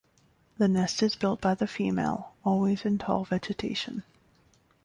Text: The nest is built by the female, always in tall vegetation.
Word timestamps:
The 0.57 0.67
nest 0.67 1.03
is 1.03 1.15
built 1.15 1.41
by 1.41 1.53
the 1.53 1.67
female, 1.67 2.33
always 2.43 2.85
in 2.85 2.97
tall 2.97 3.23
vegetation. 3.23 4.01